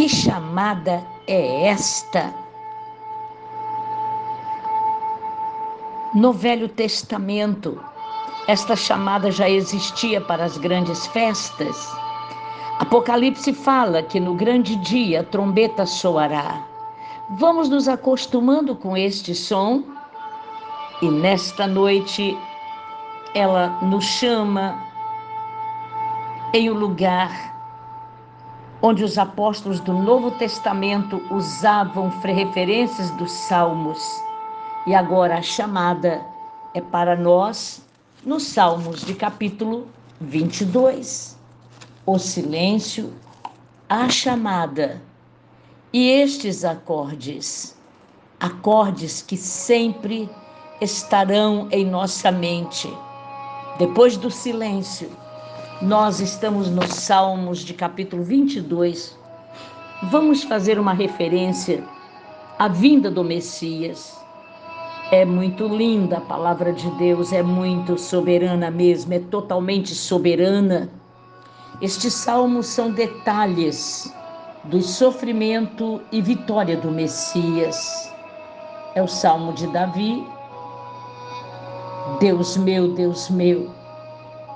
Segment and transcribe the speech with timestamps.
[0.00, 2.32] Que chamada é esta?
[6.14, 7.78] No Velho Testamento,
[8.48, 11.86] esta chamada já existia para as grandes festas.
[12.78, 16.64] Apocalipse fala que no grande dia a trombeta soará.
[17.32, 19.84] Vamos nos acostumando com este som
[21.02, 22.34] e nesta noite
[23.34, 24.82] ela nos chama
[26.54, 27.59] em um lugar
[28.82, 34.22] onde os apóstolos do Novo Testamento usavam referências dos Salmos.
[34.86, 36.24] E agora a chamada
[36.72, 37.82] é para nós
[38.24, 39.86] nos Salmos de capítulo
[40.20, 41.38] 22.
[42.06, 43.12] O silêncio,
[43.88, 45.02] a chamada
[45.92, 47.76] e estes acordes,
[48.38, 50.30] acordes que sempre
[50.80, 52.90] estarão em nossa mente.
[53.78, 55.10] Depois do silêncio,
[55.80, 59.18] nós estamos nos Salmos de capítulo 22.
[60.10, 61.82] Vamos fazer uma referência
[62.58, 64.14] à vinda do Messias.
[65.10, 70.90] É muito linda a palavra de Deus, é muito soberana mesmo, é totalmente soberana.
[71.80, 74.14] Estes salmos são detalhes
[74.64, 78.12] do sofrimento e vitória do Messias.
[78.94, 80.26] É o salmo de Davi.
[82.20, 83.70] Deus meu, Deus meu,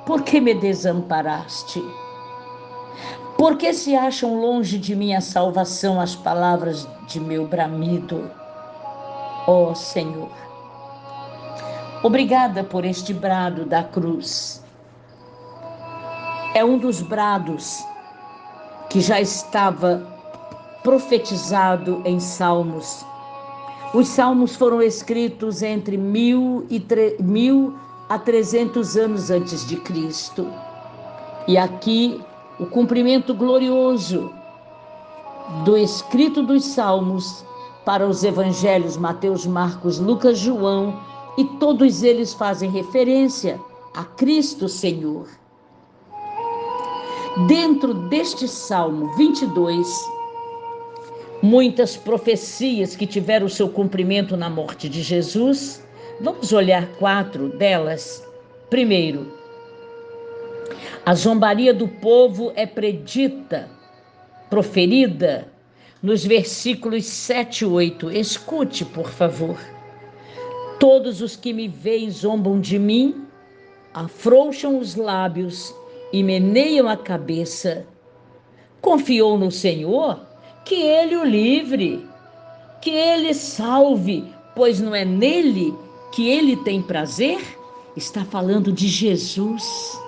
[0.07, 1.83] por que me desamparaste?
[3.39, 8.31] Por que se acham longe de mim a salvação as palavras de meu bramido?
[9.47, 10.31] Ó oh, Senhor,
[12.03, 14.63] obrigada por este brado da cruz.
[16.55, 17.85] É um dos brados
[18.89, 20.07] que já estava
[20.83, 23.05] profetizado em Salmos.
[23.93, 27.17] Os Salmos foram escritos entre mil e tre...
[27.21, 27.75] mil
[28.15, 30.47] a 300 anos antes de Cristo.
[31.49, 32.23] E aqui
[32.61, 34.31] o cumprimento glorioso
[35.65, 37.45] do escrito dos Salmos
[37.85, 40.97] para os evangelhos Mateus, Marcos, Lucas, João,
[41.37, 43.61] e todos eles fazem referência
[43.93, 45.27] a Cristo Senhor.
[47.49, 49.89] Dentro deste Salmo 22,
[51.43, 55.84] muitas profecias que tiveram seu cumprimento na morte de Jesus
[56.21, 58.25] Vamos olhar quatro delas.
[58.71, 59.33] Primeiro,
[61.05, 63.69] a zombaria do povo é predita,
[64.49, 65.49] proferida
[66.01, 68.11] nos versículos 7 e 8.
[68.13, 69.59] Escute, por favor.
[70.79, 73.27] Todos os que me veem zombam de mim,
[73.93, 75.75] afrouxam os lábios
[76.13, 77.85] e meneiam a cabeça.
[78.81, 80.21] Confiou no Senhor
[80.65, 82.07] que ele o livre,
[82.81, 85.75] que ele salve, pois não é nele
[86.15, 87.41] que ele tem prazer,
[87.97, 89.99] está falando de Jesus.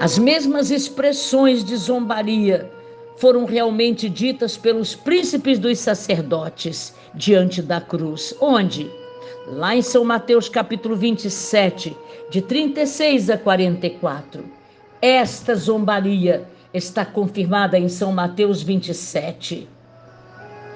[0.00, 2.70] As mesmas expressões de zombaria
[3.16, 8.32] foram realmente ditas pelos príncipes dos sacerdotes diante da cruz.
[8.40, 8.88] Onde?
[9.48, 11.96] Lá em São Mateus capítulo 27,
[12.30, 14.44] de 36 a 44.
[15.00, 19.68] Esta zombaria está confirmada em São Mateus 27.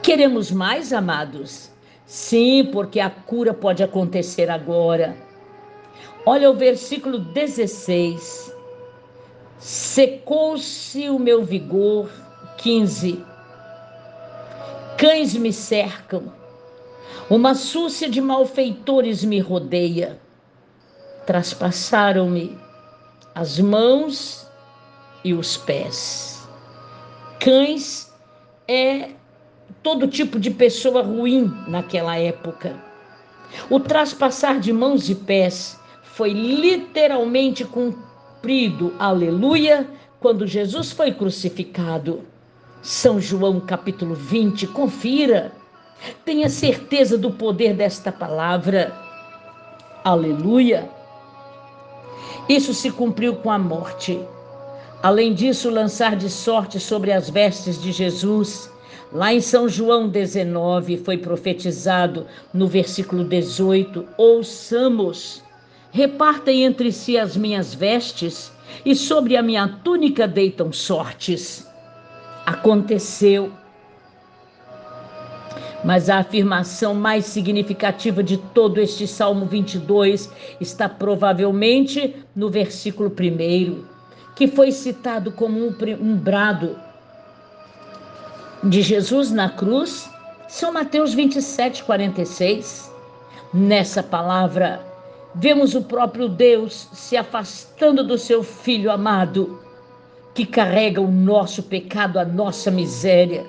[0.02, 1.70] Queremos mais, amados?
[2.06, 5.16] Sim, porque a cura pode acontecer agora.
[6.24, 8.54] Olha o versículo 16.
[9.58, 12.08] Secou-se o meu vigor.
[12.58, 13.24] 15.
[14.96, 16.32] Cães me cercam.
[17.28, 20.18] Uma súcia de malfeitores me rodeia.
[21.26, 22.56] Traspassaram-me
[23.34, 24.46] as mãos
[25.24, 26.48] e os pés.
[27.40, 28.12] Cães
[28.68, 29.10] é
[29.82, 32.74] todo tipo de pessoa ruim naquela época.
[33.70, 39.88] O traspassar de mãos e pés foi literalmente cumprido, aleluia,
[40.20, 42.22] quando Jesus foi crucificado.
[42.82, 45.52] São João capítulo 20, confira.
[46.24, 48.92] Tenha certeza do poder desta palavra.
[50.04, 50.88] Aleluia.
[52.48, 54.20] Isso se cumpriu com a morte.
[55.02, 58.70] Além disso, lançar de sorte sobre as vestes de Jesus
[59.12, 65.42] Lá em São João 19 foi profetizado no versículo 18: Ouçamos,
[65.90, 68.52] repartem entre si as minhas vestes,
[68.84, 71.66] e sobre a minha túnica deitam sortes.
[72.44, 73.52] Aconteceu.
[75.84, 80.30] Mas a afirmação mais significativa de todo este Salmo 22
[80.60, 83.84] está provavelmente no versículo 1,
[84.34, 86.76] que foi citado como um, um brado
[88.68, 90.10] de Jesus na cruz,
[90.48, 92.92] São Mateus 27, 46.
[93.54, 94.84] Nessa palavra,
[95.34, 99.60] vemos o próprio Deus se afastando do seu filho amado
[100.34, 103.46] que carrega o nosso pecado, a nossa miséria.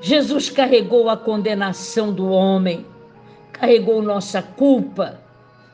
[0.00, 2.86] Jesus carregou a condenação do homem,
[3.52, 5.18] carregou nossa culpa,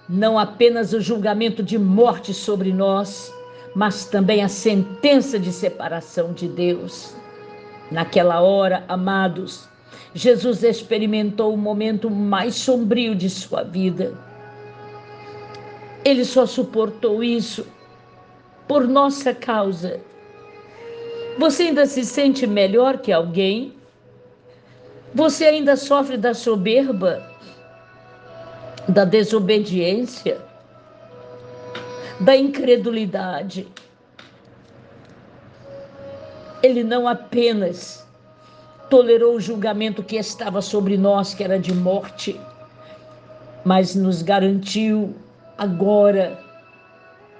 [0.08, 3.32] não apenas o julgamento de morte sobre nós,
[3.74, 7.14] mas também a sentença de separação de Deus.
[7.90, 9.68] Naquela hora, amados,
[10.14, 14.14] Jesus experimentou o momento mais sombrio de sua vida.
[16.04, 17.66] Ele só suportou isso
[18.66, 20.00] por nossa causa.
[21.38, 23.74] Você ainda se sente melhor que alguém?
[25.14, 27.30] Você ainda sofre da soberba,
[28.88, 30.40] da desobediência,
[32.20, 33.68] da incredulidade?
[36.66, 38.04] Ele não apenas
[38.90, 42.40] tolerou o julgamento que estava sobre nós, que era de morte,
[43.64, 45.14] mas nos garantiu
[45.56, 46.36] agora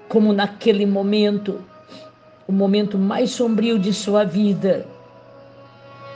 [0.07, 1.61] como naquele momento,
[2.47, 4.87] o momento mais sombrio de sua vida,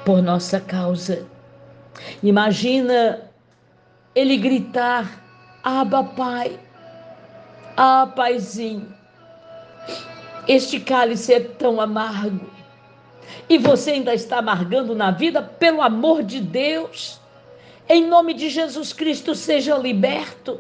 [0.06, 1.28] por nossa causa.
[2.24, 3.30] Imagina
[4.16, 5.22] ele gritar:
[5.62, 6.58] Aba, Pai,
[7.76, 8.88] ah, Paizinho,
[10.48, 12.61] este cálice é tão amargo
[13.48, 17.20] e você ainda está amargando na vida, pelo amor de Deus,
[17.88, 20.60] em nome de Jesus Cristo, seja liberto.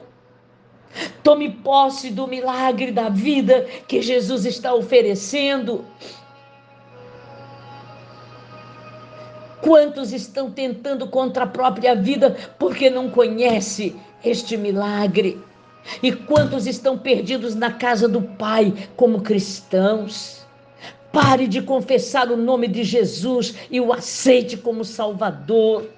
[1.23, 5.85] Tome posse do milagre da vida que Jesus está oferecendo.
[9.61, 15.41] Quantos estão tentando contra a própria vida porque não conhece este milagre?
[16.01, 20.40] E quantos estão perdidos na casa do Pai como cristãos?
[21.11, 25.89] Pare de confessar o nome de Jesus e o aceite como Salvador.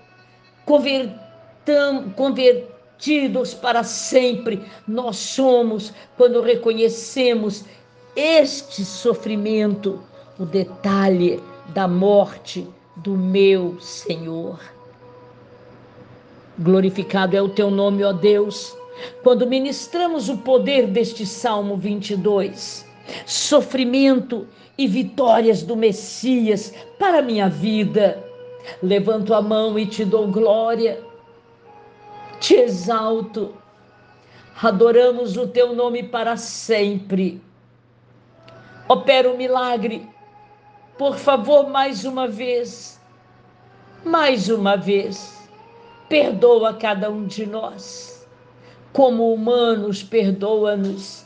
[0.65, 2.65] Convertam, convert,
[2.97, 7.65] tidos para sempre nós somos quando reconhecemos
[8.15, 10.01] este sofrimento,
[10.39, 12.67] o detalhe da morte
[12.97, 14.59] do meu Senhor.
[16.57, 18.75] Glorificado é o teu nome, ó Deus,
[19.23, 22.85] quando ministramos o poder deste Salmo 22.
[23.25, 24.47] Sofrimento
[24.77, 28.23] e vitórias do Messias para minha vida.
[28.81, 31.03] Levanto a mão e te dou glória
[32.43, 33.55] te exalto,
[34.61, 37.41] adoramos o teu nome para sempre.
[38.85, 40.05] Opera o um milagre,
[40.97, 42.99] por favor, mais uma vez,
[44.03, 45.49] mais uma vez,
[46.09, 48.27] perdoa cada um de nós.
[48.91, 51.25] Como humanos, perdoa-nos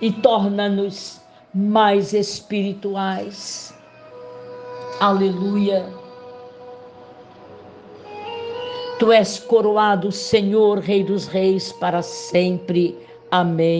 [0.00, 1.19] e torna-nos
[1.54, 3.74] mais espirituais.
[5.00, 5.86] Aleluia.
[8.98, 12.98] Tu és coroado, Senhor, Rei dos Reis, para sempre.
[13.30, 13.68] Amém.